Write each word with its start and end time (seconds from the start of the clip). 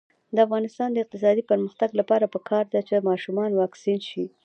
د 0.35 0.37
افغانستان 0.45 0.89
د 0.91 0.97
اقتصادي 1.03 1.43
پرمختګ 1.51 1.89
لپاره 1.99 2.31
پکار 2.35 2.63
ده 2.73 2.79
چې 2.87 3.05
ماشومان 3.09 3.51
واکسین 3.53 3.99
شي. 4.09 4.25